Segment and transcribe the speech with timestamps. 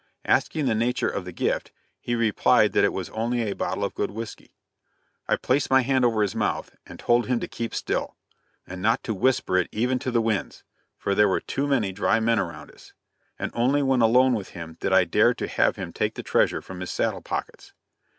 [0.25, 3.93] Asking the nature of the gift, he replied that it was only a bottle of
[3.93, 4.55] good whiskey.
[5.27, 8.15] I placed my hand over his mouth and told him to keep still,
[8.65, 10.63] and not to whisper it even to the winds,
[10.97, 12.93] for there were too many dry men around us;
[13.37, 16.63] and only when alone with him did I dare to have him take the treasure
[16.63, 17.71] from his saddle pockets.